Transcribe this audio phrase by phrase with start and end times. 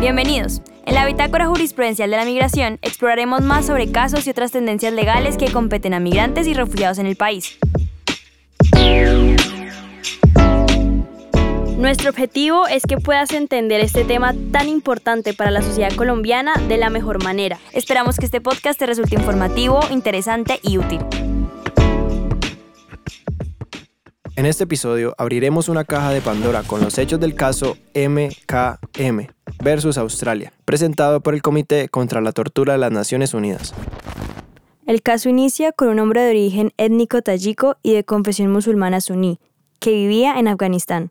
[0.00, 0.62] Bienvenidos.
[0.86, 5.36] En la Bitácora Jurisprudencial de la Migración exploraremos más sobre casos y otras tendencias legales
[5.36, 7.58] que competen a migrantes y refugiados en el país.
[11.76, 16.76] Nuestro objetivo es que puedas entender este tema tan importante para la sociedad colombiana de
[16.76, 17.58] la mejor manera.
[17.72, 21.00] Esperamos que este podcast te resulte informativo, interesante y útil.
[24.36, 29.98] En este episodio abriremos una caja de Pandora con los hechos del caso MKM versus
[29.98, 33.74] Australia, presentado por el Comité contra la Tortura de las Naciones Unidas.
[34.86, 39.38] El caso inicia con un hombre de origen étnico tayiko y de confesión musulmana suní,
[39.80, 41.10] que vivía en Afganistán.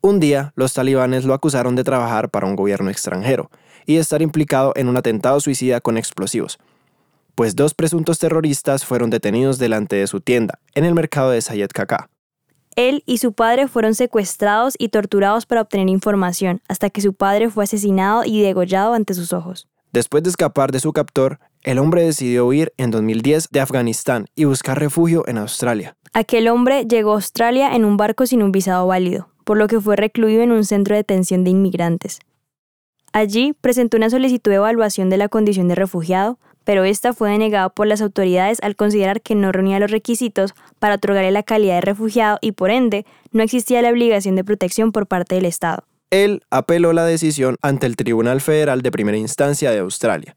[0.00, 3.50] Un día, los talibanes lo acusaron de trabajar para un gobierno extranjero
[3.86, 6.58] y de estar implicado en un atentado suicida con explosivos,
[7.34, 11.70] pues dos presuntos terroristas fueron detenidos delante de su tienda en el mercado de Sayed
[11.72, 12.08] Kaka.
[12.76, 17.50] Él y su padre fueron secuestrados y torturados para obtener información, hasta que su padre
[17.50, 19.68] fue asesinado y degollado ante sus ojos.
[19.92, 24.44] Después de escapar de su captor, el hombre decidió huir en 2010 de Afganistán y
[24.44, 25.96] buscar refugio en Australia.
[26.14, 29.80] Aquel hombre llegó a Australia en un barco sin un visado válido, por lo que
[29.80, 32.20] fue recluido en un centro de detención de inmigrantes.
[33.12, 37.68] Allí presentó una solicitud de evaluación de la condición de refugiado, pero esta fue denegada
[37.68, 41.80] por las autoridades al considerar que no reunía los requisitos para otorgarle la calidad de
[41.82, 45.84] refugiado y por ende no existía la obligación de protección por parte del Estado.
[46.10, 50.36] Él apeló la decisión ante el Tribunal Federal de Primera Instancia de Australia,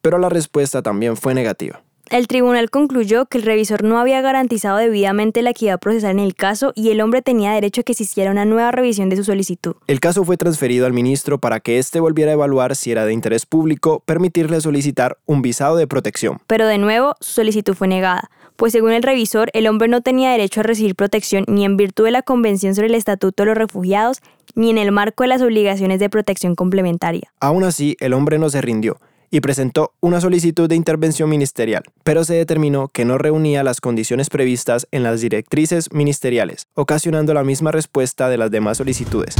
[0.00, 1.82] pero la respuesta también fue negativa.
[2.10, 6.34] El tribunal concluyó que el revisor no había garantizado debidamente la equidad procesal en el
[6.34, 9.22] caso y el hombre tenía derecho a que se hiciera una nueva revisión de su
[9.22, 9.76] solicitud.
[9.86, 13.12] El caso fue transferido al ministro para que éste volviera a evaluar si era de
[13.12, 16.40] interés público permitirle solicitar un visado de protección.
[16.48, 20.32] Pero de nuevo, su solicitud fue negada, pues según el revisor, el hombre no tenía
[20.32, 23.56] derecho a recibir protección ni en virtud de la Convención sobre el Estatuto de los
[23.56, 24.18] Refugiados,
[24.56, 27.32] ni en el marco de las obligaciones de protección complementaria.
[27.38, 28.98] Aún así, el hombre no se rindió
[29.30, 34.28] y presentó una solicitud de intervención ministerial, pero se determinó que no reunía las condiciones
[34.28, 39.36] previstas en las directrices ministeriales, ocasionando la misma respuesta de las demás solicitudes,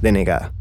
[0.00, 0.52] denegada.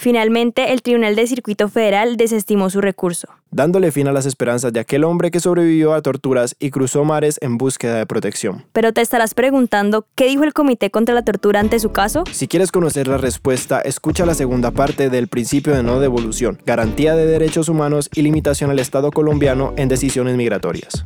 [0.00, 3.28] Finalmente, el Tribunal de Circuito Federal desestimó su recurso.
[3.50, 7.36] Dándole fin a las esperanzas de aquel hombre que sobrevivió a torturas y cruzó mares
[7.42, 8.64] en búsqueda de protección.
[8.72, 12.24] Pero te estarás preguntando, ¿qué dijo el Comité contra la Tortura ante su caso?
[12.32, 17.14] Si quieres conocer la respuesta, escucha la segunda parte del principio de no devolución, garantía
[17.14, 21.04] de derechos humanos y limitación al Estado colombiano en decisiones migratorias.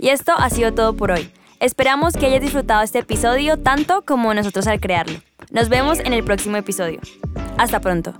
[0.00, 1.30] Y esto ha sido todo por hoy.
[1.60, 5.20] Esperamos que hayas disfrutado este episodio tanto como nosotros al crearlo.
[5.50, 7.00] Nos vemos en el próximo episodio.
[7.56, 8.14] Hasta pronto.